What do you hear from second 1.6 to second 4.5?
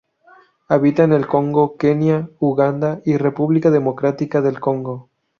Kenia, Uganda y República Democrática